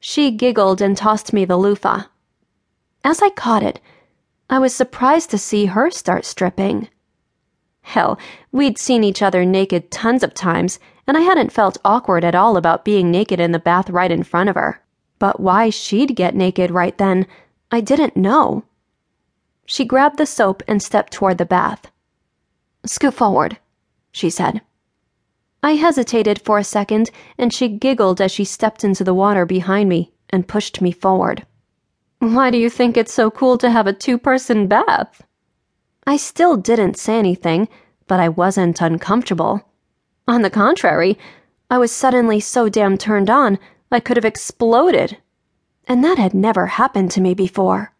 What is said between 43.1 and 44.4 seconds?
on I could have